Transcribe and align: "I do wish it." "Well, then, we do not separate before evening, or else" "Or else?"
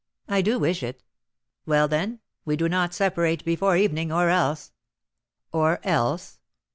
"I 0.27 0.41
do 0.41 0.57
wish 0.57 0.81
it." 0.81 1.03
"Well, 1.67 1.87
then, 1.87 2.21
we 2.43 2.55
do 2.57 2.67
not 2.67 2.91
separate 2.91 3.45
before 3.45 3.77
evening, 3.77 4.11
or 4.11 4.29
else" 4.29 4.71
"Or 5.53 5.79
else?" 5.83 6.39